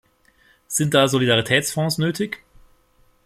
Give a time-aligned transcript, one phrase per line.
[0.67, 2.41] Sind da Solidaritätsfonds nötig?